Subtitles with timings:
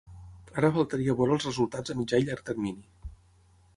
[0.61, 3.13] Ara faltaria veure els resultats a mitjà i llarg termini.